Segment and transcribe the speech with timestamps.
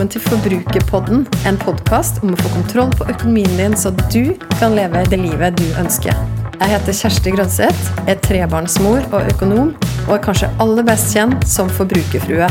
[0.00, 4.72] velkommen til Forbrukerpodden, en podkast om å få kontroll på økonomien din, så du kan
[4.72, 6.14] leve det livet du ønsker.
[6.54, 9.74] Jeg heter Kjersti Grønseth, er trebarnsmor og økonom,
[10.06, 12.48] og er kanskje aller best kjent som forbrukerfrue.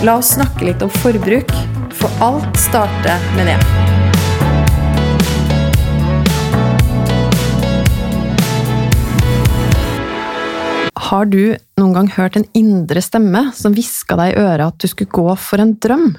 [0.00, 1.52] La oss snakke litt om forbruk,
[1.92, 3.58] for alt starter med det.
[11.08, 14.88] Har du noen gang hørt en indre stemme som hviska deg i øret at du
[14.88, 16.16] skulle gå for en drøm?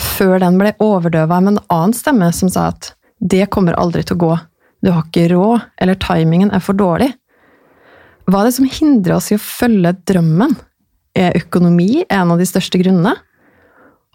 [0.00, 4.16] Før den ble overdøva med en annen stemme som sa at det kommer aldri til
[4.16, 4.34] å gå,
[4.80, 7.10] du har ikke råd, eller timingen er for dårlig.
[8.30, 10.54] Hva er det som hindrer oss i å følge drømmen?
[11.18, 13.12] Er økonomi en av de største grunnene?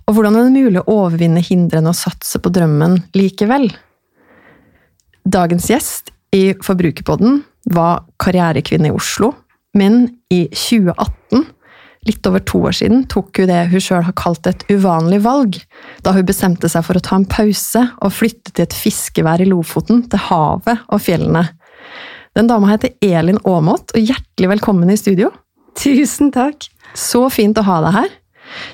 [0.05, 3.67] Og hvordan er det mulig å overvinne hindrene og satse på drømmen likevel?
[5.25, 7.41] Dagens gjest i Forbrukerpodden
[7.73, 9.31] var karrierekvinne i Oslo,
[9.75, 11.45] men i 2018,
[12.05, 15.59] litt over to år siden, tok hun det hun sjøl har kalt et uvanlig valg,
[16.05, 19.49] da hun bestemte seg for å ta en pause og flytte til et fiskevær i
[19.49, 21.47] Lofoten, til havet og fjellene.
[22.35, 25.31] Den dama heter Elin Aamodt, og hjertelig velkommen i studio.
[25.79, 26.67] Tusen takk.
[26.95, 28.13] Så fint å ha deg her.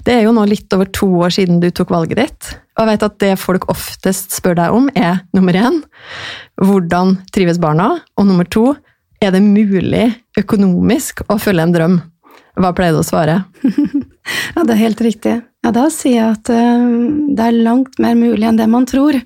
[0.05, 2.89] Det er jo nå litt over to år siden du tok valget ditt, og jeg
[2.91, 5.81] vet at det folk oftest spør deg om, er nummer én
[6.61, 8.73] hvordan trives barna, og nummer to
[9.21, 10.07] er det mulig
[10.39, 11.99] økonomisk å følge en drøm?
[12.59, 13.43] Hva pleier du å svare?
[14.55, 15.37] ja, det er helt riktig.
[15.63, 16.89] Ja, da sier jeg at uh,
[17.31, 19.17] det er langt mer mulig enn det man tror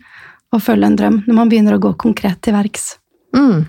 [0.54, 2.95] å følge en drøm, når man begynner å gå konkret til verks.
[3.36, 3.66] Mm.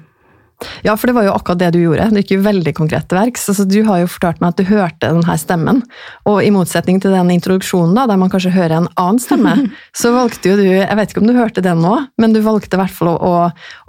[0.86, 2.08] Ja, for det var jo akkurat det du gjorde.
[2.12, 3.44] Du gikk jo veldig konkret til verks.
[3.52, 5.82] Altså, du har jo fortalt meg at du hørte denne stemmen,
[6.28, 9.52] og i motsetning til den introduksjonen, da, der man kanskje hører en annen stemme,
[10.00, 12.78] så valgte jo du Jeg vet ikke om du hørte den nå, men du valgte
[12.78, 13.34] i hvert fall å, å,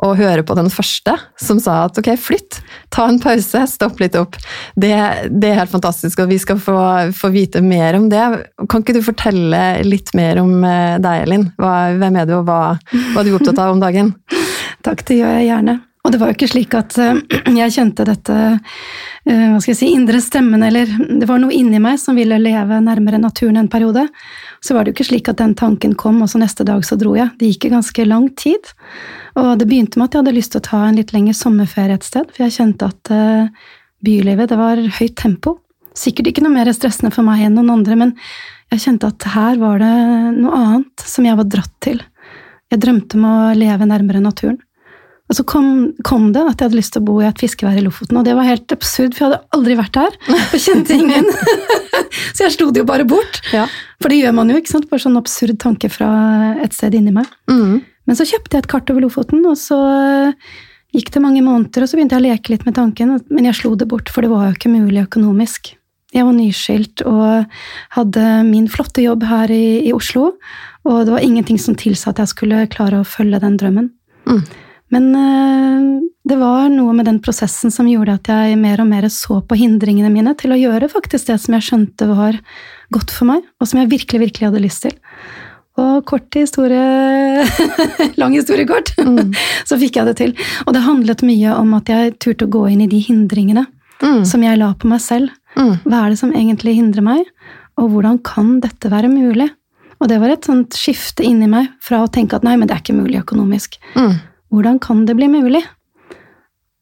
[0.04, 2.60] å, høre på den første, som sa at ok, flytt,
[2.94, 4.36] ta en pause, stopp litt opp.
[4.76, 4.94] Det,
[5.32, 6.78] det er helt fantastisk, og vi skal få,
[7.16, 8.24] få, vite mer om det.
[8.68, 11.50] Kan ikke du fortelle litt mer om eh, deg, Elin?
[11.60, 14.16] Hva, hvem er du, og hva, hva er du opptatt av om dagen?
[14.88, 15.82] Takk, det gjør jeg gjerne.
[16.08, 17.18] Og det var jo ikke slik at uh,
[17.60, 18.60] jeg kjente dette uh,
[19.28, 22.80] hva skal jeg si, indre stemmen, eller det var noe inni meg som ville leve
[22.80, 24.06] nærmere naturen en periode.
[24.64, 26.96] Så var det jo ikke slik at den tanken kom, og så neste dag så
[26.96, 27.34] dro jeg.
[27.36, 28.72] Det gikk ganske lang tid.
[29.36, 32.00] Og det begynte med at jeg hadde lyst til å ta en litt lengre sommerferie
[32.00, 33.68] et sted, for jeg kjente at uh,
[34.08, 35.58] bylivet det var høyt tempo.
[35.98, 38.16] Sikkert ikke noe mer stressende for meg enn noen andre, men
[38.72, 39.98] jeg kjente at her var det
[40.38, 42.00] noe annet som jeg var dratt til.
[42.72, 44.60] Jeg drømte om å leve nærmere naturen.
[45.28, 45.68] Og så kom,
[46.08, 48.24] kom, det at jeg hadde lyst til å bo i et fiskevær i Lofoten, og
[48.24, 51.28] det var helt absurd, for jeg hadde aldri vært der og kjente ingen.
[52.36, 53.42] så jeg slo det jo bare bort.
[53.52, 53.66] Ja.
[54.00, 54.88] For det gjør man jo, ikke sant?
[54.92, 56.08] Bare sånn absurd tanke fra
[56.64, 57.28] et sted inni meg.
[57.52, 57.82] Mm.
[58.08, 59.80] Men så kjøpte jeg et kart over Lofoten, og så
[60.96, 63.60] gikk det mange måneder, og så begynte jeg å leke litt med tanken, men jeg
[63.60, 65.74] slo det bort, for det var jo ikke mulig økonomisk.
[66.16, 67.58] Jeg var nyskilt og
[67.98, 70.38] hadde min flotte jobb her i, i Oslo,
[70.88, 73.92] og det var ingenting som tilsa at jeg skulle klare å følge den drømmen.
[74.24, 74.40] Mm.
[74.94, 75.88] Men øh,
[76.28, 79.58] det var noe med den prosessen som gjorde at jeg mer og mer så på
[79.60, 82.40] hindringene mine til å gjøre faktisk det som jeg skjønte var
[82.94, 84.96] godt for meg, og som jeg virkelig, virkelig hadde lyst til.
[85.78, 87.44] Og kort historie
[88.22, 89.36] Lang historie kort, mm.
[89.70, 90.34] så fikk jeg det til.
[90.66, 93.68] Og det handlet mye om at jeg turte å gå inn i de hindringene
[94.02, 94.24] mm.
[94.28, 95.36] som jeg la på meg selv.
[95.60, 95.76] Mm.
[95.86, 97.28] Hva er det som egentlig hindrer meg,
[97.78, 99.52] og hvordan kan dette være mulig?
[99.98, 102.76] Og det var et sånt skifte inni meg fra å tenke at nei, men det
[102.76, 103.80] er ikke mulig økonomisk.
[103.96, 104.18] Mm
[104.54, 105.64] hvordan kan det bli mulig?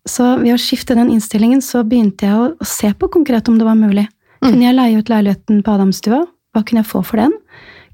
[0.05, 3.57] Så ved å skifte den innstillingen så begynte jeg å, å se på konkret om
[3.57, 4.05] det var mulig.
[4.43, 4.49] Mm.
[4.51, 6.21] Kunne jeg leie ut leiligheten på Adamstua?
[6.53, 7.33] Hva kunne jeg få for den?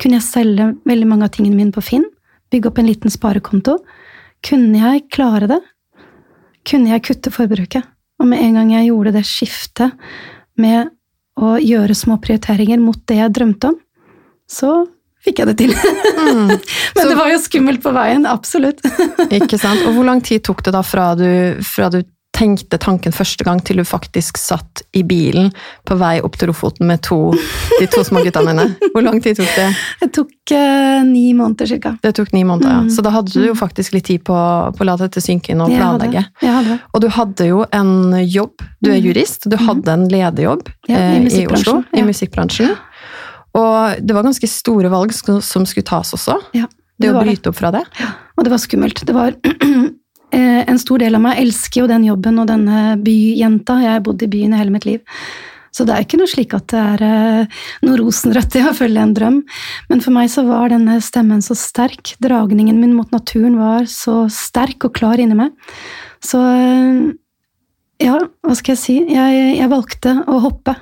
[0.02, 2.08] Kunne jeg selge veldig mange av tingene mine på Finn?
[2.52, 3.78] Bygge opp en liten sparekonto?
[4.44, 5.62] Kunne jeg klare det?
[6.68, 7.88] Kunne jeg kutte forbruket?
[8.22, 9.96] Og med en gang jeg gjorde det skiftet
[10.62, 10.92] med
[11.42, 13.78] å gjøre små prioriteringer mot det jeg drømte om,
[14.52, 14.72] så
[15.26, 15.76] fikk jeg det til.
[15.76, 16.48] Mm.
[16.96, 18.82] Men så, det var jo skummelt på veien, absolutt.
[19.42, 19.86] ikke sant.
[19.88, 21.30] Og hvor lang tid tok det da fra du,
[21.66, 22.02] fra du,
[22.42, 25.52] tenkte tanken første gang, til du faktisk satt i bilen
[25.88, 27.34] på vei opp til Lofoten med to,
[27.78, 28.70] de to små gutta dine?
[28.94, 29.68] Hvor lang tid tok det?
[30.02, 31.94] Det tok uh, ni måneder cirka.
[32.02, 32.90] Det tok ni måneder, mm.
[32.96, 34.38] Så da hadde du jo faktisk litt tid på,
[34.78, 36.24] på å la dette synke inn og planlegge.
[36.42, 36.48] Jeg hadde.
[36.48, 36.80] Jeg hadde.
[36.96, 39.04] Og du hadde jo en jobb, du er mm.
[39.10, 39.66] jurist, du mm.
[39.68, 42.74] hadde en lederjobb ja, i, eh, i, Oslo, i musikkbransjen.
[43.58, 46.38] Og det var ganske store valg som skulle tas også.
[46.56, 47.84] Ja, det, det å bryte opp fra det.
[48.00, 49.04] Ja, og det var skummelt.
[49.08, 49.36] Det var
[50.38, 53.80] eh, En stor del av meg elsker jo den jobben og denne byjenta.
[53.84, 55.02] Jeg har bodd i byen i hele mitt liv.
[55.72, 59.04] Så det er ikke noe slik at det er eh, noe rosenrødt i å følge
[59.04, 59.40] en drøm.
[59.92, 62.16] Men for meg så var denne stemmen så sterk.
[62.24, 65.56] Dragningen min mot naturen var så sterk og klar inni meg.
[66.24, 67.12] Så eh,
[68.04, 68.98] ja, hva skal jeg si?
[69.14, 70.76] Jeg, jeg valgte å hoppe.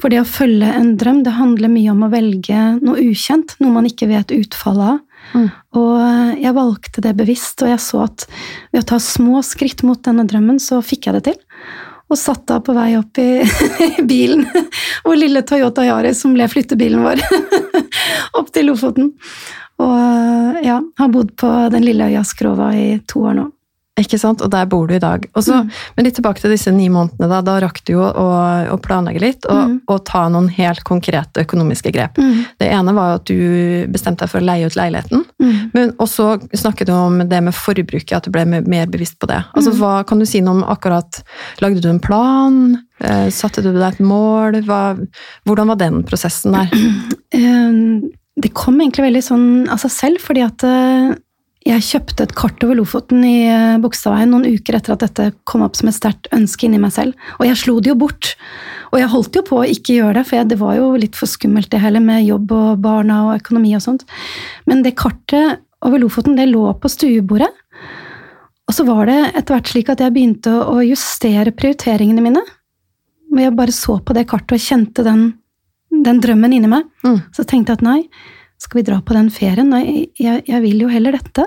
[0.00, 3.74] For det å følge en drøm, det handler mye om å velge noe ukjent, noe
[3.74, 5.00] man ikke vet utfallet av.
[5.34, 5.48] Mm.
[5.80, 8.26] Og jeg valgte det bevisst, og jeg så at
[8.74, 11.40] ved å ta små skritt mot denne drømmen, så fikk jeg det til.
[12.12, 13.42] Og satt da på vei opp i,
[13.88, 14.44] i bilen,
[15.06, 17.22] vår lille Toyota Yaris som ble flyttebilen vår,
[18.38, 19.14] opp til Lofoten.
[19.82, 23.48] Og ja, har bodd på den lille øya Skrova i to år nå.
[23.96, 24.40] Ikke sant?
[24.42, 25.28] Og der bor du i dag.
[25.38, 25.68] Også, Mm.
[25.96, 27.28] Men litt tilbake til disse ni månedene.
[27.30, 28.24] Da, da rakk du jo å,
[28.74, 29.80] å planlegge litt og, Mm.
[29.86, 32.18] og ta noen helt konkrete økonomiske grep.
[32.18, 32.40] Mm.
[32.58, 35.22] Det ene var at du bestemte deg for å leie ut leiligheten.
[35.40, 35.70] Mm.
[35.74, 39.44] Men også snakket du om det med forbruket, at du ble mer- bevisst på det.
[39.54, 39.78] Altså, Mm.
[39.78, 41.22] hva Kan du si noe om akkurat
[41.62, 42.82] Lagde du en plan?
[43.00, 44.60] Eh, satte du deg et mål?
[44.66, 44.98] Hva,
[45.46, 46.68] hvordan var den prosessen der?
[47.32, 48.00] Eh,
[48.40, 51.14] Det kom egentlig veldig sånn av seg selv, fordi at eh,
[51.64, 55.62] jeg kjøpte et kart over Lofoten i eh, Bogstadveien noen uker etter at dette kom
[55.64, 57.16] opp som et sterkt ønske inni meg selv.
[57.38, 58.34] Og jeg slo det jo bort.
[58.92, 61.30] Og jeg holdt jo på å ikke gjøre det, for det var jo litt for
[61.30, 64.04] skummelt det hele med jobb og barna og økonomi og sånt.
[64.68, 67.48] Men det kartet over Lofoten, det lå på stuebordet.
[68.68, 72.44] Og så var det etter hvert slik at jeg begynte å justere prioriteringene mine.
[73.32, 75.26] Og jeg bare så på det kartet og kjente den,
[76.04, 76.88] den drømmen inni meg.
[77.04, 77.22] Mm.
[77.32, 78.00] Så tenkte jeg at nei,
[78.64, 79.70] skal vi dra på den ferien?
[79.70, 81.44] Nei, jeg, jeg vil jo heller dette.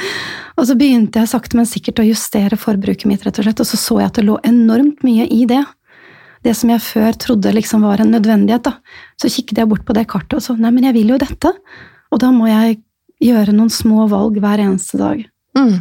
[0.58, 3.62] og så begynte jeg sakte, men sikkert å justere forbruket mitt, rett og slett.
[3.64, 5.62] Og så så jeg at det lå enormt mye i det.
[6.44, 8.68] Det som jeg før trodde liksom var en nødvendighet.
[8.68, 8.76] da.
[9.20, 11.52] Så kikket jeg bort på det kartet og så nei, men jeg vil jo dette.
[12.10, 12.80] Og da må jeg
[13.20, 15.24] gjøre noen små valg hver eneste dag.
[15.58, 15.80] Mm.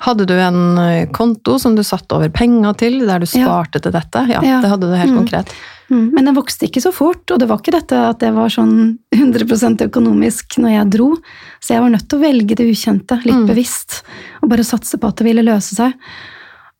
[0.00, 3.44] Hadde du en eh, konto som du satte over penger til, der du Ja.
[3.46, 4.26] sparte til dette?
[4.28, 4.60] Ja, Ja.
[4.60, 5.18] det hadde du helt Mm.
[5.24, 5.52] konkret.
[5.90, 8.48] Mm, Men den vokste ikke så fort, og det var ikke dette at det var
[8.48, 11.16] sånn 100% økonomisk når jeg dro.
[11.60, 13.46] Så jeg var nødt til å velge det ukjente, litt Mm.
[13.46, 14.02] bevisst,
[14.42, 15.92] og bare satse på at det ville løse seg.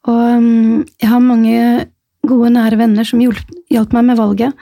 [0.06, 1.86] Og mm, jeg har mange
[2.26, 3.38] gode, nære venner som hjalp,
[3.70, 4.52] hjalp meg med valget.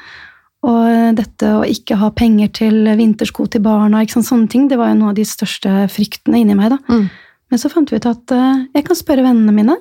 [0.62, 4.88] Og dette å ikke ha penger til vintersko til barna, ikke sånne ting, det var
[4.88, 6.70] jo noe av de største fryktene inni meg.
[6.70, 6.78] da.
[7.50, 9.76] Men så fant vi ut at eh, jeg kan spørre vennene mine.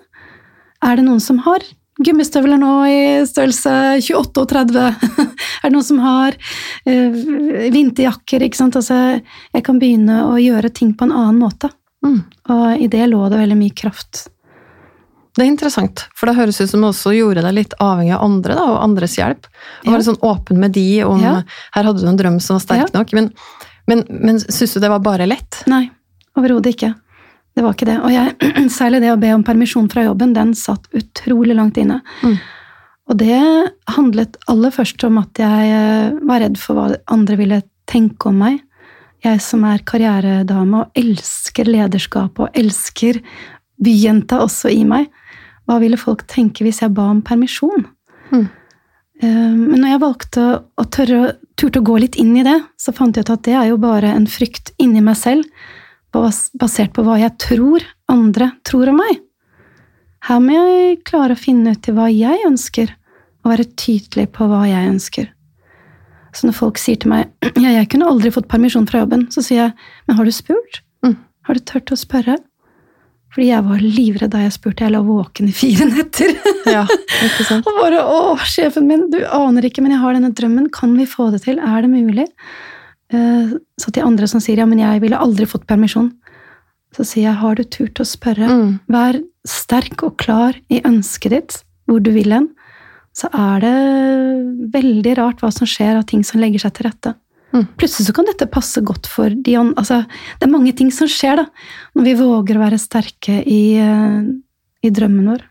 [0.85, 1.63] Er det noen som har
[1.99, 4.79] gummistøvler nå i størrelse 28 og 30?
[5.61, 6.37] er det noen som har
[6.87, 7.17] uh,
[7.75, 8.45] vinterjakker?
[8.47, 8.77] ikke sant?
[8.79, 9.19] Altså,
[9.51, 11.67] jeg kan begynne å gjøre ting på en annen måte.
[12.05, 12.21] Mm.
[12.55, 14.29] Og i det lå det veldig mye kraft.
[15.35, 18.23] Det er interessant, for det høres ut som du også gjorde deg litt avhengig av
[18.25, 19.45] andre da, og andres hjelp.
[19.51, 19.91] Og Ja.
[19.91, 21.43] var litt sånn åpen med de om Ja.
[21.75, 23.13] her hadde du en drøm som var sterk nok.
[23.13, 23.29] Men,
[23.87, 25.61] men, men syns du det var bare lett?
[25.67, 25.89] Nei,
[26.35, 26.95] overhodet ikke.
[27.59, 27.97] Det var ikke det.
[28.07, 31.97] Og jeg, særlig det å be om permisjon fra jobben, den satt utrolig langt inne.
[32.23, 32.37] Mm.
[33.11, 33.41] Og det
[33.97, 37.57] handlet aller først om at jeg eh, var redd for hva andre ville
[37.89, 38.61] tenke om meg.
[39.25, 43.19] Jeg som er karrieredame og elsker lederskap og elsker
[43.83, 45.09] byjenta også i meg.
[45.67, 47.83] Hva ville folk tenke hvis jeg ba om permisjon?
[48.31, 48.47] Mm.
[49.19, 50.45] Eh, Men når jeg valgte
[50.79, 53.59] å tørre, turte å gå litt inn i det, så fant jeg ut at det
[53.59, 55.43] er jo bare en frykt inni meg selv,
[56.13, 59.19] basert på hva jeg tror andre tror om meg.
[60.27, 62.91] Her må jeg klare å finne ut til hva jeg ønsker,
[63.43, 65.29] og være tydelig på hva jeg ønsker.
[66.35, 67.31] Så når folk sier til meg
[67.63, 69.73] ja, jeg kunne aldri fått permisjon fra jobben, så sier jeg
[70.07, 70.81] men har du spurt?
[71.05, 71.17] Mm.
[71.47, 72.37] Har du turt å spørre?
[73.33, 74.87] Fordi jeg var livredd da jeg spurte.
[74.87, 76.33] Jeg lå våken i fire netter.
[76.69, 76.83] Ja,
[77.25, 77.65] ikke sant?
[77.65, 80.67] Og bare 'Å, sjefen min, du aner ikke, men jeg har denne drømmen.
[80.73, 81.57] Kan vi få det til?
[81.57, 82.27] Er det mulig?'
[83.13, 86.13] Eh, Så til andre som sier 'ja, men jeg ville aldri fått permisjon',
[86.93, 88.49] så sier jeg 'har du turt å spørre'?
[88.49, 88.79] Mm.
[88.89, 92.49] Vær sterk og klar i ønsket ditt, hvor du vil hen.
[93.15, 97.15] Så er det veldig rart hva som skjer av ting som legger seg til rette.
[97.51, 97.67] Mm.
[97.77, 99.73] Plutselig så kan dette passe godt for Dion.
[99.75, 100.05] altså,
[100.39, 101.45] Det er mange ting som skjer da,
[101.95, 104.23] når vi våger å være sterke i, eh,
[104.83, 105.41] i drømmen vår.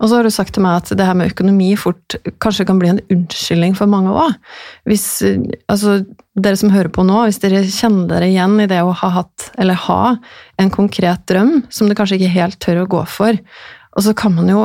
[0.00, 2.80] Og så har du sagt til meg at det her med økonomi fort kanskje kan
[2.80, 4.34] bli en unnskyldning for mange òg.
[4.88, 5.22] Hvis
[5.70, 6.00] altså,
[6.34, 9.50] dere som hører på nå, hvis dere kjenner dere igjen i det å ha hatt,
[9.60, 10.16] eller ha,
[10.60, 13.38] en konkret drøm som du kanskje ikke helt tør å gå for,
[13.94, 14.64] og så kan man jo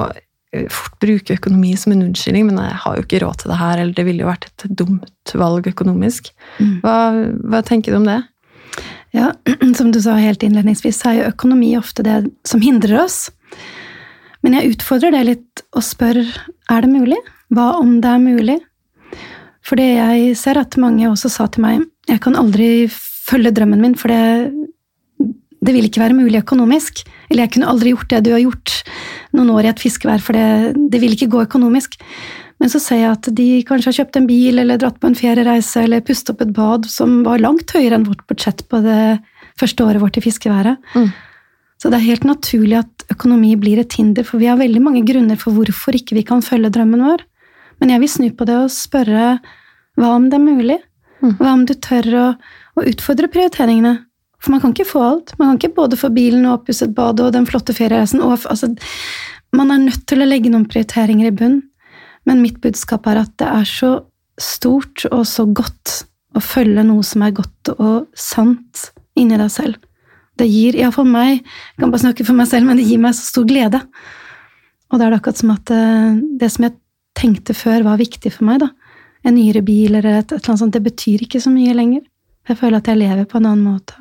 [0.56, 3.62] eh, fort bruke økonomi som en unnskyldning, men jeg har jo ikke råd til det
[3.62, 6.32] her, eller det ville jo vært et dumt valg økonomisk.
[6.58, 6.78] Mm.
[6.86, 6.98] Hva,
[7.52, 8.22] hva tenker du om det?
[9.16, 9.32] Ja,
[9.78, 13.26] som du sa helt innledningsvis, så er jo økonomi ofte det som hindrer oss.
[14.46, 17.18] Men jeg utfordrer det litt og spør er det mulig.
[17.50, 18.60] Hva om det er mulig?
[19.66, 23.82] For det jeg ser at mange også sa til meg, jeg kan aldri følge drømmen
[23.82, 24.54] min, for det,
[25.66, 27.02] det vil ikke være mulig økonomisk.
[27.32, 28.76] Eller jeg kunne aldri gjort det du har gjort
[29.34, 31.98] noen år i et fiskevær, for det, det vil ikke gå økonomisk.
[32.62, 35.18] Men så ser jeg at de kanskje har kjøpt en bil eller dratt på en
[35.18, 39.18] feriereise eller pustet opp et bad som var langt høyere enn vårt budsjett på det
[39.60, 40.94] første året vårt i fiskeværet.
[40.94, 41.10] Mm.
[41.82, 45.04] Så det er helt naturlig at økonomi blir et hinder, for vi har veldig mange
[45.08, 47.24] grunner for hvorfor ikke vi kan følge drømmen vår.
[47.82, 49.36] Men jeg vil snu på det og spørre
[50.00, 50.80] hva om det er mulig?
[51.22, 51.36] Mm.
[51.40, 52.26] Hva om du tør å,
[52.80, 53.98] å utfordre prioriteringene?
[54.42, 55.36] For man kan ikke få alt.
[55.40, 58.22] Man kan ikke både få bilen og oppusset badet og den flotte feriereisen.
[58.24, 58.72] Og, altså,
[59.56, 61.62] man er nødt til å legge noen prioriteringer i bunn.
[62.30, 63.92] Men mitt budskap er at det er så
[64.42, 66.02] stort og så godt
[66.36, 69.80] å følge noe som er godt og sant inni deg selv.
[70.36, 73.16] Det gir iallfall meg Jeg kan bare snakke for meg selv, men det gir meg
[73.16, 73.82] så stor glede.
[74.92, 76.76] Og da er det akkurat som at eh, det som jeg
[77.16, 78.70] tenkte før var viktig for meg, da,
[79.26, 82.04] en nyere bil eller et, et eller annet sånt, det betyr ikke så mye lenger.
[82.46, 83.96] Jeg føler at jeg lever på en annen måte.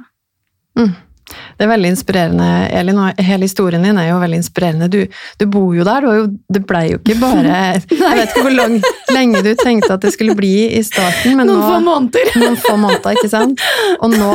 [0.79, 0.93] Mm.
[1.25, 4.89] Det er veldig inspirerende, Elin, og hele historien din er jo veldig inspirerende.
[4.93, 4.99] Du,
[5.41, 7.55] du bor jo der, jo, det blei jo ikke bare
[7.89, 8.77] Jeg vet ikke hvor lang,
[9.15, 12.33] lenge du tenkte at det skulle bli i starten, men noen nå få måneder!
[12.45, 13.63] Noen få måneder, ikke sant?
[14.05, 14.31] Og nå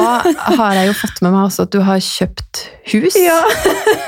[0.58, 3.38] har jeg jo fått med meg også at du har kjøpt hus Ja.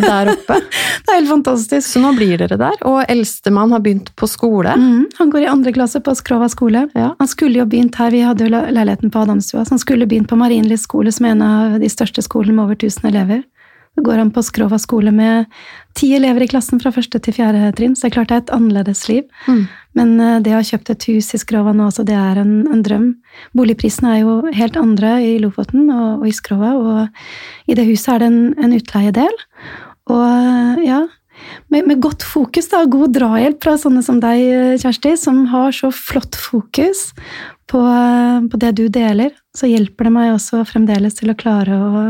[0.01, 0.57] der oppe.
[1.05, 1.85] Det er helt fantastisk.
[1.91, 2.75] Så nå blir dere der.
[2.87, 4.73] Og eldstemann har begynt på skole.
[4.77, 6.85] Mm, han går i andre klasse på Skrova skole.
[6.97, 7.11] Ja.
[7.19, 10.29] Han skulle jo begynt her, vi hadde jo leiligheten på Adamstua, så han skulle begynt
[10.31, 13.43] på Marienlyst skole, som er en av de største skolene med over 1000 elever.
[13.95, 15.49] Så går han på Skrova skole med
[15.99, 18.43] ti elever i klassen fra første til fjerde trinn, så det er klart det er
[18.45, 19.25] et annerledes liv.
[19.51, 19.65] Mm.
[19.99, 22.53] Men eh, det å ha kjøpt et hus i Skrova nå, så det er en,
[22.71, 23.09] en drøm.
[23.57, 28.13] Boligprisene er jo helt andre i Lofoten og, og i Skrova, og i det huset
[28.15, 29.41] er det en, en utleiedel.
[30.11, 31.01] Og eh, ja,
[31.67, 35.43] med, med godt fokus da, og god drahjelp fra sånne som deg, eh, Kjersti, som
[35.51, 37.09] har så flott fokus
[37.71, 37.83] på,
[38.51, 42.03] på det du deler, så hjelper det meg også fremdeles til å klare å,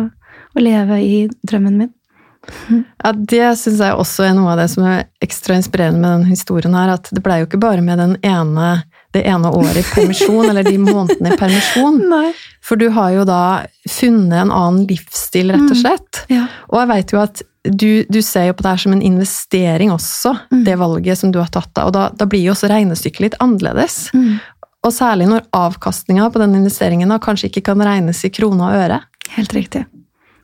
[0.55, 1.17] å leve i
[1.47, 1.91] drømmen min.
[3.03, 6.31] Ja, Det syns jeg også er noe av det som er ekstra inspirerende med den
[6.31, 6.95] historien her.
[6.95, 10.65] At det blei jo ikke bare med den ene, det ene året i permisjon, eller
[10.65, 12.01] de månedene i permisjon.
[12.15, 12.31] Nei.
[12.65, 13.41] For du har jo da
[13.89, 16.23] funnet en annen livsstil, rett og slett.
[16.33, 16.47] Ja.
[16.71, 19.91] Og jeg veit jo at du, du ser jo på det her som en investering
[19.93, 20.63] også, Mm.
[20.65, 21.69] det valget som du har tatt.
[21.77, 24.07] da, Og da, da blir jo også regnestykket litt annerledes.
[24.17, 24.39] Mm.
[24.81, 28.73] Og særlig når avkastninga på den investeringen da kanskje ikke kan regnes i krone og
[28.81, 28.97] øre.
[29.37, 29.85] Helt riktig.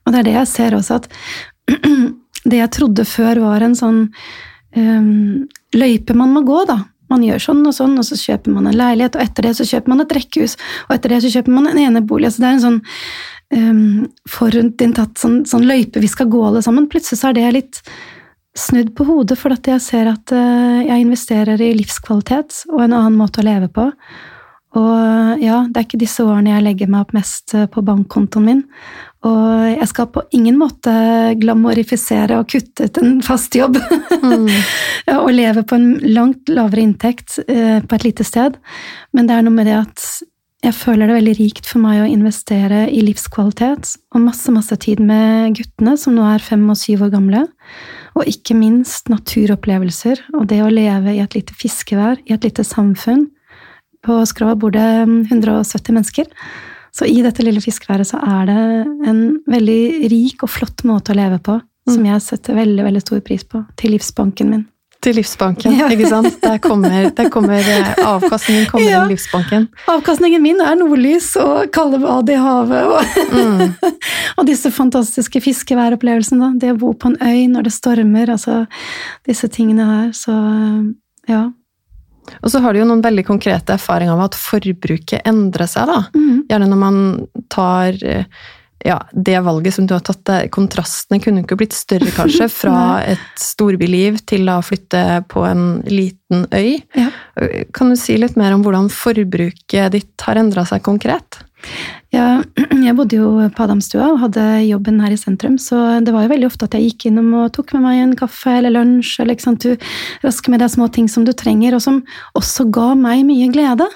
[0.08, 1.10] Og det er det jeg ser også, at
[2.50, 4.06] det jeg trodde før var en sånn
[4.78, 6.82] um, løype man må gå, da.
[7.12, 9.68] Man gjør sånn og sånn, og så kjøper man en leilighet, og etter det så
[9.68, 12.34] kjøper man et rekkehus, og etter det så kjøper man en enebolig.
[12.34, 12.80] Så det er en sånn
[13.56, 16.90] um, forutinntatt sånn, sånn løype vi skal gå alle sammen.
[16.92, 17.82] Plutselig så er det litt
[18.58, 22.98] snudd på hodet, for at jeg ser at uh, jeg investerer i livskvalitet og en
[22.98, 23.88] annen måte å leve på.
[24.77, 28.46] Og ja, det er ikke disse årene jeg legger meg opp mest eh, på bankkontoen
[28.46, 28.63] min.
[29.25, 30.93] Og jeg skal på ingen måte
[31.41, 33.79] glamorifisere og kutte ut en fast jobb.
[34.22, 34.48] Mm.
[35.24, 38.60] og leve på en langt lavere inntekt eh, på et lite sted.
[39.17, 40.10] Men det er noe med det at
[40.65, 44.74] jeg føler det er veldig rikt for meg å investere i livskvalitet og masse, masse
[44.81, 47.43] tid med guttene, som nå er fem og syv år gamle.
[48.17, 52.65] Og ikke minst naturopplevelser og det å leve i et lite fiskevær, i et lite
[52.65, 53.27] samfunn.
[54.08, 54.86] På skrået bor det
[55.28, 56.30] 170 mennesker.
[56.96, 58.62] Så i dette lille fiskeværet så er det
[59.12, 59.20] en
[59.52, 61.60] veldig rik og flott måte å leve på,
[61.92, 63.62] som jeg setter veldig, veldig stor pris på.
[63.78, 64.66] Til livsbanken min.
[65.06, 65.92] Til Livsbanken, Ja.
[65.94, 66.40] ikke sant?
[66.42, 69.04] Der kommer, der kommer eh, avkastningen kommer Ja.
[69.06, 69.68] i Livsbanken.
[69.94, 73.76] Avkastningen min er nordlys og kalde bad i havet og, Mm.
[74.40, 76.50] og disse fantastiske fiskeværopplevelsene.
[76.60, 78.64] Det å bo på en øy når det stormer, altså
[79.30, 80.10] disse tingene her.
[80.18, 80.34] Så
[81.30, 81.44] ja.
[82.41, 86.03] Og så har du jo noen veldig konkrete erfaringer med at forbruket endrer seg, da.
[86.15, 86.46] Mm.
[86.51, 87.01] Gjerne når man
[87.53, 88.00] tar
[88.86, 93.41] ja, det valget som du har tatt, kontrastene kunne ikke blitt større, kanskje, fra et
[93.41, 96.77] storbyliv til å flytte på en liten øy.
[96.98, 97.10] Ja.
[97.75, 101.41] Kan du si litt mer om hvordan forbruket ditt har endra seg konkret?
[102.14, 102.42] Ja,
[102.88, 106.34] jeg bodde jo på Adamstua og hadde jobben her i sentrum, så det var jo
[106.34, 109.36] veldig ofte at jeg gikk innom og tok med meg en kaffe eller lunsj, eller
[109.36, 112.04] ikke sant, du rasker med deg små ting som du trenger, og som
[112.38, 113.90] også ga meg mye glede.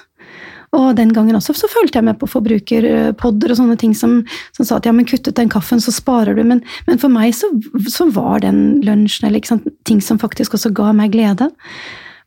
[0.71, 4.21] Og den gangen også så følte jeg med på forbrukerpodder og sånne ting som,
[4.55, 6.45] som sa at ja, men kutt ut den kaffen, så sparer du.
[6.47, 7.49] Men, men for meg så,
[7.91, 11.49] så var den lunsjen eller sant, ting som faktisk også ga meg glede.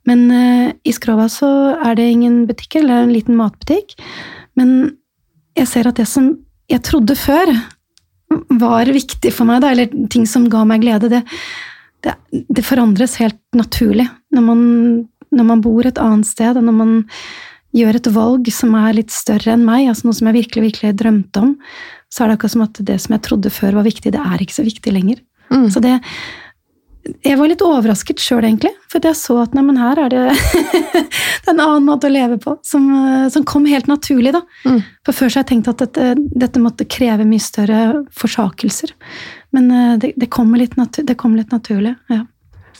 [0.05, 1.49] Men uh, i Skrova så
[1.79, 3.97] er det ingen butikk, eller en liten matbutikk.
[4.61, 4.93] Men
[5.59, 6.33] jeg ser at det som
[6.71, 7.53] jeg trodde før
[8.59, 11.23] var viktig for meg, da, eller ting som ga meg glede, det,
[12.05, 14.63] det, det forandres helt naturlig når man,
[15.35, 16.95] når man bor et annet sted, og når man
[17.75, 20.97] gjør et valg som er litt større enn meg, altså noe som jeg virkelig, virkelig
[20.99, 21.55] drømte om,
[22.11, 24.43] så er det akkurat som at det som jeg trodde før var viktig, det er
[24.43, 25.23] ikke så viktig lenger.
[25.51, 25.67] Mm.
[25.75, 25.97] Så det
[27.25, 28.73] Jeg var litt overrasket sjøl, egentlig.
[28.93, 30.23] For jeg så at neimen, her er det
[30.95, 34.41] det er en annen måte å leve på, som, eh, som kom helt naturlig, da.
[34.65, 34.79] Mm.
[35.05, 37.81] For før så har jeg tenkt at dette, dette måtte kreve mye større
[38.17, 38.95] forsakelser.
[39.57, 41.97] Men eh, det, det, kommer litt natu det kom litt naturlig.
[42.13, 42.25] ja.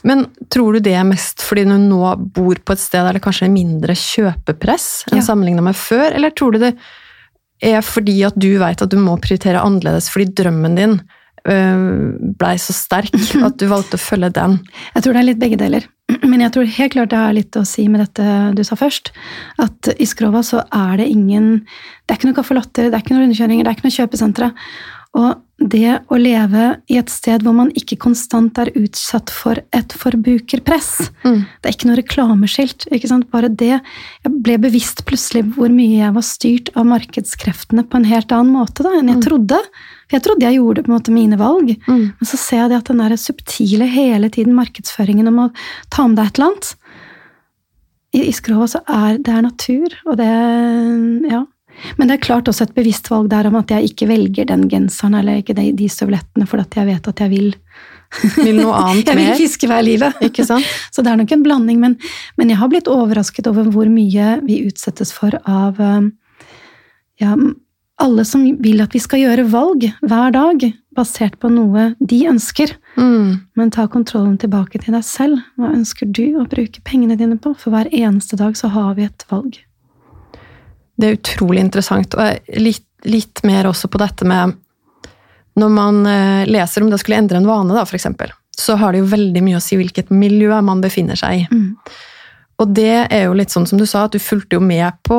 [0.05, 2.03] Men tror du det er mest fordi du nå
[2.37, 5.25] bor på et sted der det kanskje er mindre kjøpepress enn Ja.
[5.25, 6.75] sammenlignet med før, eller tror du det
[7.65, 10.99] er fordi at du vet at du må prioritere annerledes fordi drømmen din
[11.45, 13.13] blei så sterk
[13.45, 14.59] at du valgte å følge den?
[14.95, 15.87] Jeg tror det er litt begge deler.
[16.31, 19.13] Men jeg tror helt klart det har litt å si med dette du sa først.
[19.63, 21.65] At i Skrova så er det ingen
[22.05, 24.53] Det er ikke noe kaffelotter det er ikke noen rundkjøringer, det er ikke noe kjøpesentre.
[25.15, 29.95] Og det å leve i et sted hvor man ikke konstant er utsatt for et
[29.95, 31.39] forbrukerpress Mm.
[31.63, 32.85] Det er ikke noe reklameskilt.
[32.93, 33.31] ikke sant?
[33.33, 38.05] Bare det Jeg ble bevisst plutselig hvor mye jeg var styrt av markedskreftene på en
[38.05, 39.57] helt annen måte da, enn jeg trodde.
[40.05, 41.73] For jeg trodde jeg gjorde på en måte mine valg.
[41.89, 42.05] Mm.
[42.19, 45.49] Men så ser jeg det at den der subtile hele tiden markedsføringen om å
[45.93, 46.71] ta med deg et eller annet
[48.15, 50.31] I, i Skrova så er det er natur, og det
[51.33, 51.45] Ja.
[51.99, 54.69] Men det er klart også et bevisst valg der om at jeg ikke velger den
[54.71, 57.49] genseren eller ikke de, de støvlettene fordi jeg vet at jeg vil
[58.37, 60.21] Vil noe annet Jeg vil fiske hver livet.
[60.23, 60.69] Ikke sant?
[60.95, 61.97] Så det er nok en blanding, men,
[62.39, 66.13] men jeg har blitt overrasket over hvor mye vi utsettes for av um,
[67.19, 67.35] ja,
[68.03, 72.75] alle som vil at vi skal gjøre valg hver dag, basert på noe de ønsker.
[72.99, 73.47] Mm.
[73.59, 75.43] Men ta kontrollen tilbake til deg selv.
[75.59, 77.55] Hva ønsker du å bruke pengene dine på?
[77.59, 79.61] For hver eneste dag så har vi et valg.
[80.95, 82.15] Det er utrolig interessant.
[82.19, 84.61] Og litt, litt mer også på dette med
[85.55, 89.05] Når man eh, leser om det skulle endre en vane, da, eksempel, så har det
[89.05, 91.45] jo veldig mye å si hvilket miljø man befinner seg i.
[91.47, 91.77] Mm.
[92.63, 95.17] Og det er jo litt sånn som du sa, at du fulgte jo med på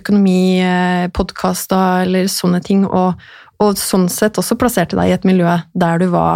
[0.00, 3.14] økonomipodkaster eller sånne ting, og,
[3.62, 6.34] og sånn sett også plasserte deg i et miljø der du var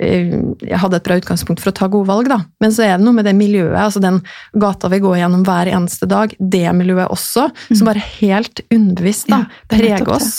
[0.00, 0.32] eh,
[0.64, 2.38] jeg hadde et bra utgangspunkt for å ta gode valg, da.
[2.62, 4.18] Men så er det noe med det miljøet, altså den
[4.56, 9.36] gata vi går gjennom hver eneste dag, det miljøet også, som bare helt underbevisst da,
[9.36, 9.42] Mm.
[9.46, 10.30] Ja, er preger oss.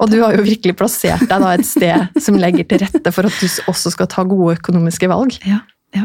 [0.00, 3.22] Og du har jo virkelig plassert deg da et sted som legger til rette for
[3.28, 5.36] at du også skal ta gode økonomiske valg.
[5.44, 5.58] Ja,
[5.96, 6.04] ja.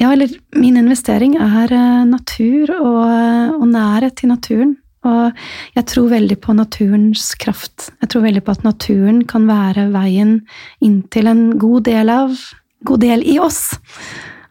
[0.00, 4.76] Ja, eller min investering er eh, natur og, og nærhet til naturen.
[5.04, 5.36] Og
[5.76, 7.90] jeg tror veldig på naturens kraft.
[8.00, 10.38] Jeg tror veldig på at naturen kan være veien
[10.84, 12.38] inn til en god del av
[12.84, 13.74] God del i oss.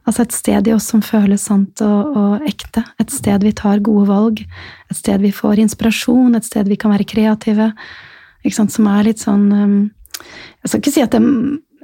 [0.04, 2.84] Altså et sted i oss som føles sant og, og ekte.
[3.00, 4.42] Et sted vi tar gode valg.
[4.92, 6.36] Et sted vi får inspirasjon.
[6.36, 7.72] Et sted vi kan være kreative.
[8.44, 8.74] Ikke sant?
[8.74, 9.78] Som er litt sånn um,
[10.64, 11.22] Jeg skal ikke si at det,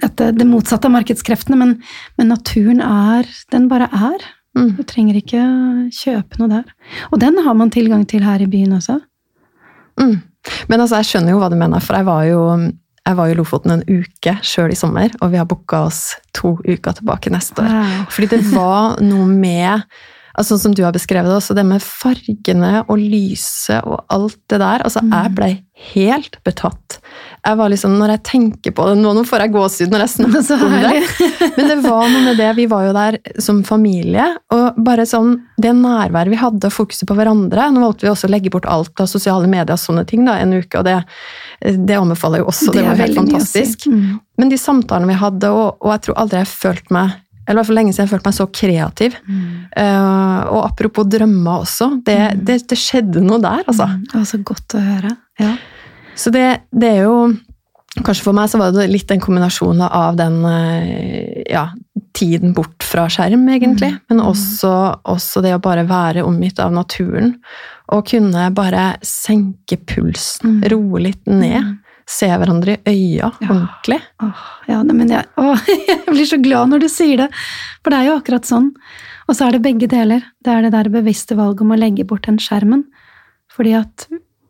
[0.06, 1.78] at det, motsatte av markedskreftene, men,
[2.20, 4.26] men naturen er Den bare er.
[4.58, 4.74] Mm.
[4.80, 5.44] Du trenger ikke
[5.94, 6.68] kjøpe noe der.
[7.14, 9.00] Og den har man tilgang til her i byen også.
[10.00, 10.20] Mm.
[10.72, 12.44] Men altså, jeg skjønner jo hva du mener, for jeg var jo,
[13.06, 16.56] jeg var i Lofoten en uke sjøl i sommer, og vi har booka oss to
[16.64, 17.74] uker tilbake neste år.
[17.76, 18.08] Wow.
[18.16, 19.86] Fordi det var noe med
[20.39, 24.62] altså som du har beskrevet det også, det med fargene og lyset og alt det
[24.62, 24.86] der.
[24.86, 25.49] altså Jeg ble
[25.93, 26.97] helt betatt.
[27.45, 30.13] Jeg var liksom, Når jeg tenker på det nå, nå får jeg gåsehud når jeg
[30.15, 31.04] snakker om det.
[31.58, 32.49] Men det var noe med det.
[32.58, 34.25] Vi var jo der som familie,
[34.56, 37.69] og bare sånn det nærværet vi hadde, fokuset på hverandre.
[37.73, 40.38] Nå valgte vi også å legge bort alt av sosiale medier og sånne ting da,
[40.39, 40.99] en uke, og det,
[41.88, 42.71] det anbefaler jo også.
[42.71, 43.89] Det, det var helt fantastisk.
[43.91, 44.19] Mm.
[44.39, 47.17] Men de samtalene vi hadde, og, og jeg tror aldri jeg følte meg
[47.50, 49.16] eller i hvert fall lenge siden jeg følte meg så kreativ.
[49.82, 53.90] Eh, og apropos drømmer også, det, det, det skjedde noe der, altså.
[53.90, 54.04] Mm.
[54.06, 55.14] Det var så godt å høre.
[55.42, 55.56] Ja.
[56.14, 57.20] Så det, det er jo
[58.06, 61.64] Kanskje for meg så var det litt den kombinasjonen av den eh, ja,
[62.16, 63.90] tiden bort fra skjerm, egentlig.
[63.96, 64.04] Mm.
[64.14, 64.70] Men også,
[65.10, 67.34] også det å bare være omgitt av naturen.
[67.90, 70.62] Og kunne bare senke pulsen, Mm.
[70.72, 71.74] roe litt ned.
[72.10, 73.50] Se hverandre i øya Ja.
[73.54, 74.00] ordentlig.
[74.26, 74.39] Åh,
[74.72, 75.60] ja, men jeg, åh,
[75.91, 77.28] jeg blir så glad når du sier det,
[77.84, 78.72] for det er jo akkurat sånn.
[79.30, 80.24] Og så er det begge deler.
[80.41, 82.88] Det er det der bevisste valget om å legge bort den skjermen.
[83.54, 84.08] Fordi at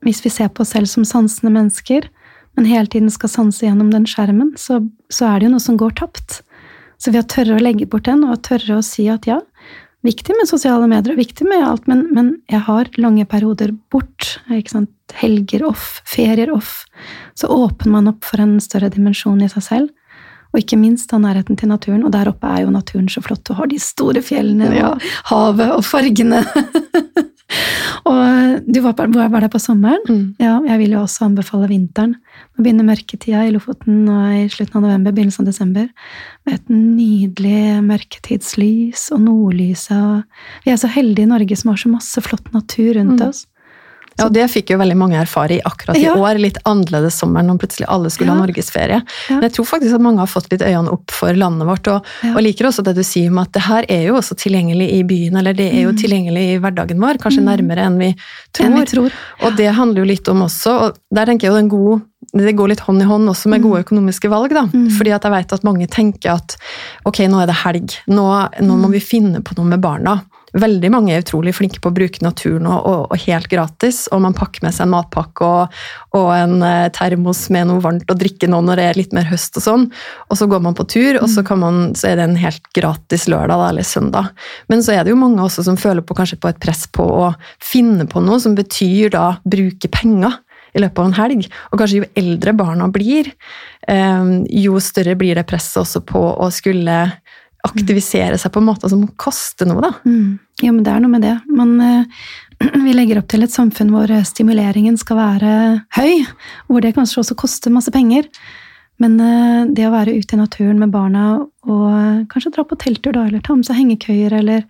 [0.08, 2.08] hvis vi ser på oss selv som sansende mennesker,
[2.56, 4.80] men hele tiden skal sanse gjennom den skjermen, så,
[5.12, 6.40] så er det jo noe som går tapt.
[7.00, 9.42] Så ved å tørre å legge bort den, og tørre å si at ja,
[10.06, 14.38] viktig med sosiale medier, og viktig med alt, men, men jeg har lange perioder bort.
[15.20, 16.84] Helger off, ferier off.
[17.36, 19.90] Så åpner man opp for en større dimensjon i seg selv.
[20.50, 22.04] Og ikke minst av nærheten til naturen.
[22.08, 23.44] Og der oppe er jo naturen så flott.
[23.46, 24.94] Du har de store fjellene Ja.
[24.96, 26.42] og havet og fargene.
[28.10, 28.96] og du var,
[29.30, 30.02] var der på sommeren.
[30.10, 30.24] Mm.
[30.42, 32.16] Ja, jeg vil jo også anbefale vinteren.
[32.60, 35.86] Nå begynner mørketida i Lofoten og i slutten av november, begynnelsen av desember.
[36.44, 40.26] Med et nydelig mørketidslys og nordlyset.
[40.66, 43.30] Vi er så heldige i Norge som har så masse flott natur rundt Mm.
[43.30, 43.46] oss.
[44.20, 46.14] Ja, og det fikk jo veldig mange erfare i akkurat i Ja.
[46.20, 46.38] år.
[46.40, 48.46] Litt annerledes sommer når plutselig alle skulle ha Ja.
[48.46, 49.00] norgesferie.
[49.30, 49.36] Ja.
[49.40, 51.88] Men jeg tror faktisk at mange har fått litt øynene opp for landet vårt.
[51.88, 52.06] Og,
[52.36, 55.04] og liker også det du sier om at det her er jo også tilgjengelig i
[55.04, 57.50] byen, eller det er jo tilgjengelig i hverdagen vår, kanskje Mm.
[57.50, 58.16] nærmere enn vi
[58.54, 58.66] tror.
[58.66, 59.12] Enn vi tror.
[59.44, 62.02] Og det handler jo litt om også, og der tenker jeg jo det gode
[62.36, 64.52] det går litt hånd i hånd også med gode økonomiske valg.
[64.54, 64.64] da.
[64.68, 64.90] Mm.
[64.92, 66.58] Fordi at jeg vet at mange tenker at
[67.06, 70.22] ok, nå er det helg, nå, nå må vi finne på noe med barna.
[70.58, 74.02] Veldig mange er utrolig flinke på å bruke naturen og, og, og helt gratis.
[74.14, 75.78] Og man pakker med seg en matpakke og,
[76.18, 79.30] og en eh, termos med noe varmt å drikke nå når det er litt mer
[79.30, 79.88] høst og sånn.
[80.30, 82.66] Og så går man på tur, og så, kan man, så er det en helt
[82.76, 84.34] gratis lørdag da, eller søndag.
[84.72, 87.06] Men så er det jo mange også som føler på kanskje på et press på
[87.06, 87.32] å
[87.62, 90.40] finne på noe som betyr da bruke penger
[90.74, 91.48] i løpet av en helg.
[91.72, 93.32] Og kanskje jo eldre barna blir,
[93.88, 97.00] eh, jo større blir det presset også på å skulle
[97.68, 99.92] aktivisere seg på en måte som koster noe, da.
[100.08, 100.38] Mm.
[100.64, 101.36] Jo, men det er noe med det.
[101.52, 102.24] Man, uh,
[102.86, 105.54] vi legger opp til et samfunn hvor eh, stimuleringen skal være
[105.98, 106.26] høy,
[106.72, 108.30] hvor det kanskje også koster masse penger.
[109.00, 112.80] Men uh, det å være ute i naturen med barna og uh, kanskje dra på
[112.80, 114.66] telttur, da, eller ta med seg hengekøyer, eller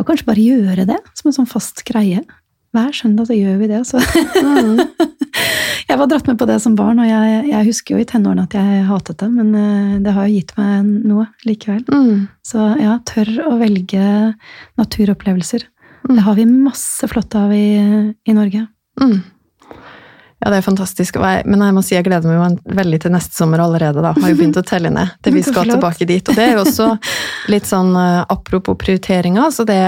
[0.00, 2.22] og kanskje bare gjøre det som en sånn fast greie.
[2.72, 3.82] Hver søndag så gjør vi det.
[3.86, 4.00] Så.
[5.92, 8.46] jeg var dratt med på det som barn, og jeg, jeg husker jo i tenårene
[8.46, 11.82] at jeg hatet det, men eh, det har jo gitt meg noe likevel.
[11.92, 12.30] Mm.
[12.46, 14.06] Så ja, tør å velge
[14.80, 15.66] naturopplevelser.
[16.08, 16.14] Mm.
[16.16, 17.66] Det har vi masse flott av i,
[18.24, 18.64] i Norge.
[19.02, 19.18] Mm.
[20.42, 21.18] Ja, det er fantastisk.
[21.46, 24.02] Men jeg må si jeg gleder meg veldig til neste sommer allerede.
[24.02, 24.10] da.
[24.16, 26.26] Har jo begynt å telle ned til vi skal tilbake dit.
[26.26, 26.88] Og det er jo også
[27.52, 29.78] litt sånn eh, apropos prioriteringer, så det,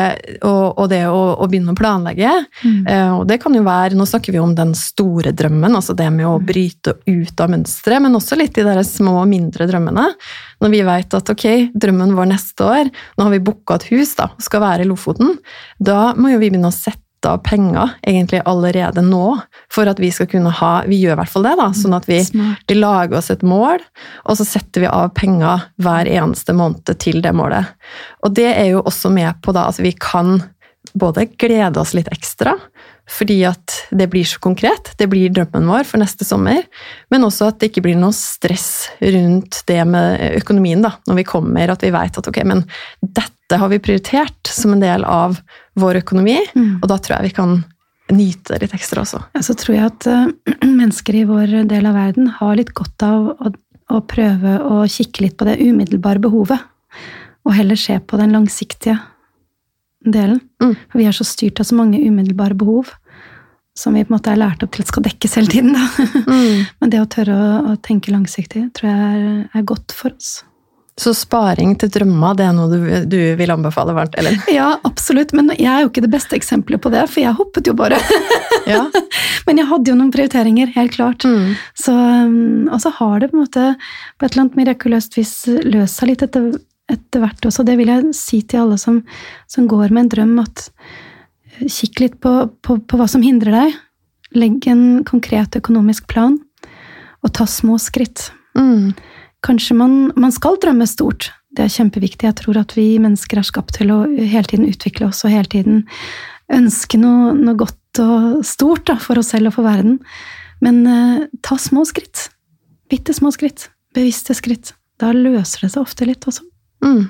[0.47, 2.33] og, og det å, å begynne å planlegge.
[2.65, 2.87] Mm.
[3.19, 6.27] og det kan jo være, Nå snakker vi om den store drømmen, altså det med
[6.29, 10.07] å bryte ut av mønsteret, men også litt de der små og mindre drømmene.
[10.63, 14.15] Når vi vet at ok, drømmen vår neste år, nå har vi booka et hus
[14.19, 15.39] da, skal være i Lofoten,
[15.79, 19.39] da må jo vi begynne å sette av penger egentlig allerede nå,
[19.73, 22.09] for at vi skal kunne ha Vi gjør i hvert fall det, da, sånn at
[22.09, 22.21] vi,
[22.69, 23.83] vi lager oss et mål,
[24.25, 27.75] og så setter vi av penger hver eneste måned til det målet.
[28.25, 30.39] Og det er jo også med på da at vi kan
[30.95, 32.55] både glede oss litt ekstra,
[33.11, 36.63] fordi at det blir så konkret, det blir drømmen vår for neste sommer,
[37.13, 41.27] men også at det ikke blir noe stress rundt det med økonomien da, når vi
[41.29, 42.65] kommer, at vi vet at ok, men
[43.05, 45.39] dette har vi prioritert som en del av
[45.81, 46.79] vår økonomi, Mm.
[46.83, 47.55] og da tror jeg vi kan
[48.15, 49.21] nyte det litt ekstra også.
[49.35, 50.27] Ja, så tror jeg at eh,
[50.81, 53.53] mennesker i vår del av verden har litt godt av å,
[53.93, 56.61] å prøve å kikke litt på det umiddelbare behovet,
[57.45, 58.97] og heller se på den langsiktige
[60.05, 60.41] delen.
[60.63, 60.75] Mm.
[60.95, 62.93] Vi er så styrt av så mange umiddelbare behov
[63.75, 65.75] som vi på en måte er lært opp til at skal dekkes hele tiden.
[65.75, 66.65] Mm.
[66.81, 70.43] Men det å tørre å, å tenke langsiktig tror jeg er, er godt for oss.
[70.95, 74.37] Så sparing til drømmer, det er noe du, du vil anbefale varmt, Ellen?
[74.55, 77.71] Ja, absolutt, men jeg er jo ikke det beste eksempelet på det, for jeg hoppet
[77.71, 77.99] jo bare.
[78.65, 78.87] Ja.
[79.45, 81.27] Men jeg hadde jo noen prioriteringer, helt klart.
[81.29, 81.51] Mm.
[81.77, 85.35] Så, um, og så har det på en måte på et eller annet mirakuløst vis
[85.67, 86.47] løst seg litt etter,
[86.91, 87.65] etter hvert også.
[87.67, 89.03] Det vil jeg si til alle som,
[89.51, 93.57] som går med en drøm, at eh, kikk litt på, på, på hva som hindrer
[93.57, 93.79] deg.
[94.35, 96.37] Legg en konkret økonomisk plan,
[97.25, 98.29] og ta små skritt.
[98.59, 98.93] Mm.
[99.45, 101.31] Kanskje man, man skal drømme stort.
[101.55, 102.27] Det er kjempeviktig.
[102.27, 105.51] Jeg tror at vi mennesker er skapt til å hele tiden utvikle oss og hele
[105.51, 105.85] tiden
[106.53, 110.01] ønske noe, noe godt og stort da, for oss selv og for verden.
[110.65, 112.29] Men eh, ta små skritt.
[112.91, 113.69] Bitte små skritt.
[113.95, 114.75] Bevisste skritt.
[115.01, 116.45] Da løser det seg ofte litt også.
[116.85, 117.07] Mm.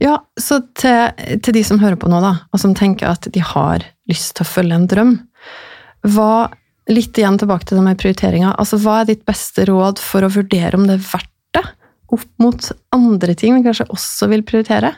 [0.00, 1.12] Ja, så til,
[1.44, 4.46] til de som hører på nå, da, og som tenker at de har lyst til
[4.46, 5.12] å følge en drøm,
[6.08, 6.48] hva
[6.88, 8.54] Litt igjen tilbake til det med prioriteringa.
[8.56, 11.64] Altså, hva er ditt beste råd for å vurdere om det er verdt det,
[12.16, 14.94] opp mot andre ting vi kanskje også vil prioritere?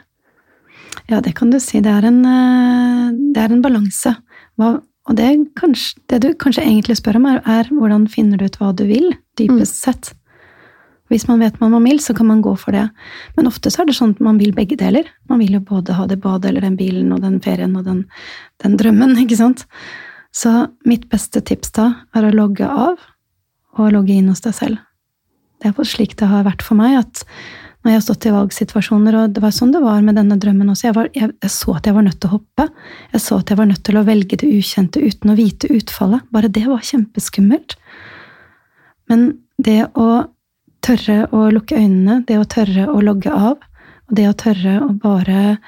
[1.10, 1.80] Ja, det kan du si.
[1.82, 4.14] Det er en, eh, det er en balanse.
[4.54, 8.46] Hva, og det, kanskje, det du kanskje egentlig spør om, er, er hvordan finner du
[8.46, 10.12] ut hva du vil, dypest sett.
[11.10, 12.86] Hvis man vet hva man vil, så kan man gå for det.
[13.36, 15.08] Men ofte så er det sånn at man vil begge deler.
[15.30, 18.04] Man vil jo både ha det badet eller den bilen og den ferien og den,
[18.62, 19.66] den drømmen, ikke sant?
[20.30, 20.52] Så
[20.86, 23.00] mitt beste tips da er å logge av
[23.78, 24.86] og logge inn hos deg selv.
[25.60, 27.24] Det er slik det har vært for meg, at
[27.80, 30.68] når jeg har stått i valgsituasjoner, og det var sånn det var med denne drømmen
[30.72, 32.66] også, jeg, var, jeg, jeg så at jeg var nødt til å hoppe.
[33.14, 36.26] Jeg så at jeg var nødt til å velge det ukjente uten å vite utfallet.
[36.34, 37.78] Bare det var kjempeskummelt.
[39.08, 39.24] Men
[39.56, 40.10] det å
[40.84, 43.56] tørre å lukke øynene, det å tørre å logge av,
[44.08, 45.58] og det å tørre å bare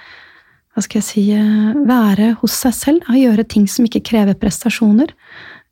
[0.72, 4.38] hva skal jeg si, eh, være hos seg selv, og gjøre ting som ikke krever
[4.40, 5.10] prestasjoner,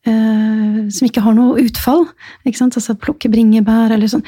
[0.05, 2.05] eh, som ikke har noe utfall,
[2.45, 2.77] ikke sant?
[2.77, 4.25] altså plukke bringebær eller sånn,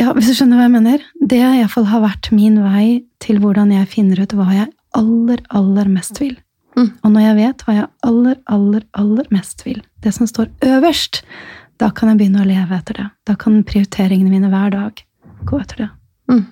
[0.00, 3.38] ja, hvis du skjønner hva jeg mener, det i fall har vært min vei til
[3.42, 6.36] hvordan jeg finner ut hva jeg aller, aller mest vil.
[6.76, 6.88] Mm.
[7.04, 11.20] Og når jeg vet hva jeg aller, aller, aller mest vil, det som står øverst,
[11.78, 13.06] da kan jeg begynne å leve etter det.
[13.26, 15.02] Da kan prioriteringene mine hver dag
[15.48, 15.90] gå etter det.
[16.30, 16.44] Mm.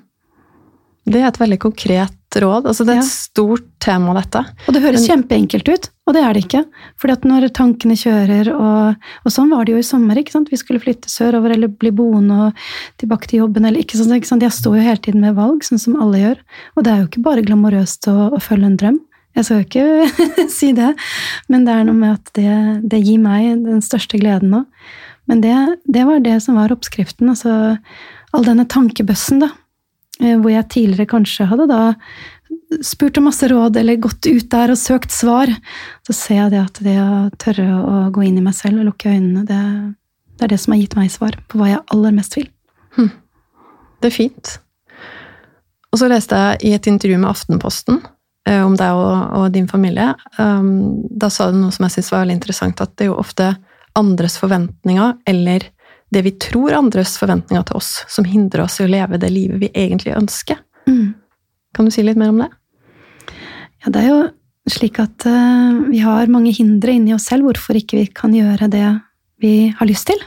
[1.11, 2.67] Det er et veldig konkret råd.
[2.71, 3.11] Altså, det er et Ja.
[3.11, 4.45] stort tema, dette.
[4.69, 6.65] Og det høres Men- kjempeenkelt ut, og det er det ikke.
[6.97, 10.49] Fordi at når tankene kjører, og, og sånn var det jo i sommer, ikke sant?
[10.51, 12.55] vi skulle flytte sørover eller bli boende og
[12.99, 14.13] tilbake til jobben, eller ikke sant?
[14.13, 14.43] Ikke sant?
[14.43, 16.39] Jeg står jo hele tiden med valg, sånn som alle gjør.
[16.77, 19.01] Og det er jo ikke bare glamorøst å, å følge en drøm.
[19.35, 20.95] Jeg skal jo ikke si det,
[21.49, 24.65] men det er noe med at det, det gir meg den største gleden nå.
[25.31, 27.31] Men det, det var det som var oppskriften.
[27.31, 27.77] altså
[28.35, 29.53] All denne tankebøssen, da.
[30.19, 31.81] eh, Hvor jeg tidligere kanskje hadde da
[32.83, 35.51] spurt om masse råd eller gått ut der og søkt svar,
[36.07, 38.91] så ser jeg det at det å tørre å gå inn i meg selv og
[38.91, 39.61] lukke øynene, det,
[40.39, 42.49] det er det som har gitt meg svar på hva jeg aller mest vil.
[44.01, 44.53] Det er fint.
[45.91, 47.99] Og så leste jeg i et intervju med Aftenposten
[48.49, 50.13] eh, om deg og, og din familie.
[50.39, 53.53] Um, da sa du noe som jeg syntes var veldig interessant, at det jo ofte
[53.99, 55.67] andres forventninger, eller
[56.11, 59.63] det vi tror andres forventninger til oss, som hindrer oss i å leve det livet
[59.63, 60.59] vi egentlig ønsker.
[61.75, 62.51] Kan du si litt mer om det?
[63.85, 64.21] Ja, det er jo
[64.71, 68.69] slik at uh, vi har mange hindre inni oss selv hvorfor ikke vi kan gjøre
[68.71, 68.89] det
[69.41, 70.21] vi har lyst til.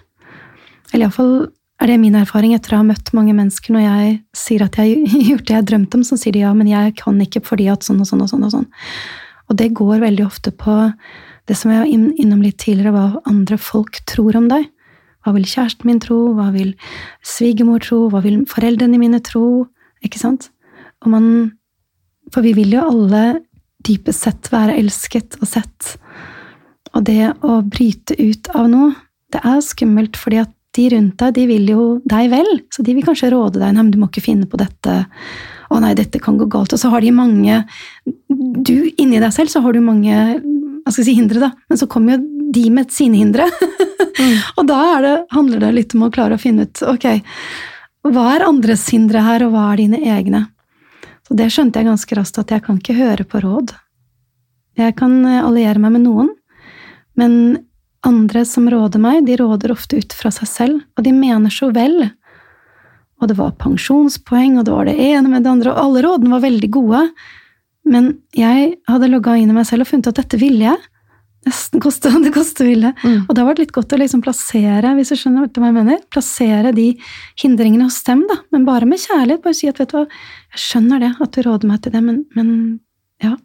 [0.92, 1.36] Eller iallfall
[1.84, 5.04] er det min erfaring etter å ha møtt mange mennesker når jeg sier at jeg
[5.04, 7.44] har gjort det jeg har drømt om, så sier de ja, men jeg kan ikke
[7.46, 8.48] fordi at sånn og sånn og sånn.
[8.48, 8.68] Og sånn.
[9.52, 10.74] Og det går veldig ofte på
[11.50, 14.70] det som jeg var inn- innom litt tidligere, hva andre folk tror om deg.
[15.24, 16.34] Hva vil kjæresten min tro?
[16.36, 16.74] Hva vil
[17.24, 18.10] svigermor tro?
[18.12, 19.68] Hva vil foreldrene mine tro?
[20.04, 20.50] Ikke sant?
[21.04, 21.28] Og man
[22.32, 23.42] For vi vil jo alle
[23.84, 25.98] dypest sett være elsket og sett.
[26.96, 28.94] Og det å bryte ut av noe,
[29.30, 32.48] det er skummelt, fordi at de rundt deg, de vil jo deg vel.
[32.74, 34.96] Så de vil kanskje råde deg nei, men du må ikke finne på dette.
[35.70, 36.74] Å nei, dette kan gå galt.
[36.74, 37.66] Og så har de mange
[38.30, 40.16] Du, inni deg selv, så har du mange
[40.84, 41.52] hva skal jeg si, hindre, da.
[41.72, 43.48] Men så kommer jo de med sine hindre.
[44.58, 47.08] og da er det, handler det litt om å klare å finne ut ok,
[48.14, 50.46] hva er andres hindre her, og hva er dine egne?
[51.24, 53.72] Så det skjønte jeg ganske raskt, at jeg kan ikke høre på råd.
[54.80, 56.34] Jeg kan eh, alliere meg med noen,
[57.20, 57.38] men
[58.04, 61.70] andre som råder meg, de råder ofte ut fra seg selv, og de mener så
[61.72, 61.96] vel.
[63.22, 66.34] Og det var pensjonspoeng, og det var det ene med det andre, og alle rådene
[66.34, 67.04] var veldig gode.
[67.90, 70.90] Men jeg hadde logga inn i meg selv og funnet at dette ville jeg.
[71.44, 72.94] Nesten koste det koste ville.
[73.04, 73.26] Mm.
[73.26, 76.06] Og det har vært litt godt å liksom plassere hvis du skjønner hva jeg mener,
[76.14, 76.90] plassere de
[77.42, 78.40] hindringene hos dem, da.
[78.56, 79.44] Men bare med kjærlighet.
[79.44, 80.06] Bare si at vet du hva,
[80.54, 82.54] jeg skjønner det, at du råder meg til det, men, men
[83.24, 83.36] ja,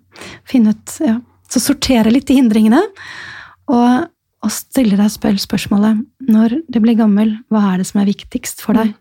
[0.49, 1.19] finne ut ja.
[1.49, 2.83] Så sortere litt de hindringene.
[3.73, 4.09] Og,
[4.45, 8.61] og stille deg spør spørsmålet når du blir gammel, hva er det som er viktigst
[8.61, 8.93] for deg?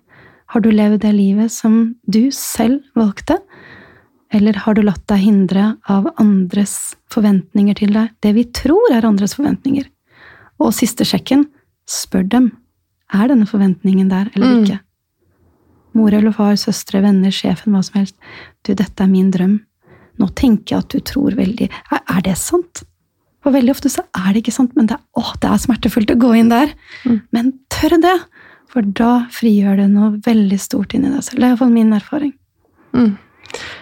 [0.53, 3.35] Har du levd det livet som du selv valgte?
[4.33, 8.09] Eller har du latt deg hindre av andres forventninger til deg?
[8.21, 9.85] Det vi tror er andres forventninger.
[10.59, 11.45] Og siste sjekken,
[11.87, 12.49] spør dem.
[13.13, 14.63] Er denne forventningen der eller Mm.
[14.65, 14.79] ikke?
[15.95, 18.15] Mor eller far, søstre, venner, sjefen, hva som helst.
[18.63, 19.61] Du, dette er min drøm.
[20.19, 22.83] Nå tenker jeg at du tror veldig Er, er det sant?
[23.41, 26.11] For veldig ofte så er det ikke sant, men det er, å, det er smertefullt
[26.11, 26.73] å gå inn der.
[27.05, 27.21] Mm.
[27.31, 28.17] Men tør det!
[28.67, 31.39] For da frigjør det noe veldig stort inni deg selv.
[31.39, 32.33] Det er iallfall min erfaring.
[32.93, 33.13] Mm.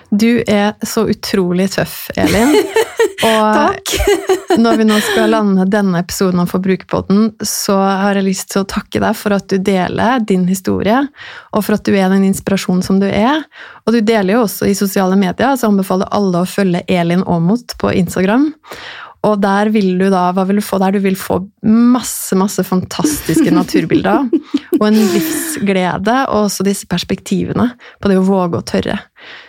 [0.10, 2.54] Du er så utrolig tøff, Elin.
[3.26, 3.92] Og
[4.62, 8.70] når vi nå skal lande denne episoden av Forbrukerpodden, så har jeg lyst til å
[8.70, 11.00] takke deg for at du deler din historie,
[11.52, 13.46] og for at du er den inspirasjonen som du er.
[13.86, 17.26] Og du deler jo også i sosiale medier, så jeg anbefaler alle å følge Elin
[17.26, 18.52] Aamodt på Instagram.
[19.26, 20.96] Og der vil du da, hva vil du få der?
[20.96, 24.30] Du vil få masse, masse fantastiske naturbilder.
[24.78, 29.00] Og en livsglede, og også disse perspektivene på det å våge å tørre.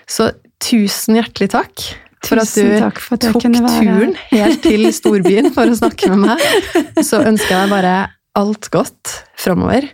[0.08, 0.30] Så
[0.62, 1.86] tusen hjertelig takk
[2.26, 6.24] for at du takk for at tok turen helt til storbyen for å snakke med
[6.30, 7.02] meg.
[7.04, 7.96] Så ønsker jeg deg bare
[8.36, 9.88] alt godt framover.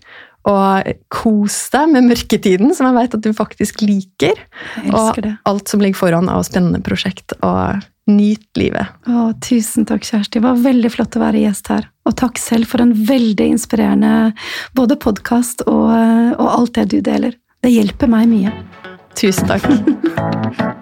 [0.49, 4.41] Og kos deg med mørketiden, som jeg vet at du faktisk liker.
[4.91, 7.37] Og alt som ligger foran av spennende prosjekt.
[7.47, 8.95] Og nyt livet.
[9.07, 10.41] Å, tusen takk, Kjersti.
[10.41, 11.89] Det var veldig flott å være gjest her.
[12.09, 14.33] Og takk selv for en veldig inspirerende
[14.79, 15.91] både podkast og,
[16.35, 17.39] og alt det du deler.
[17.63, 18.55] Det hjelper meg mye.
[19.19, 19.69] Tusen takk.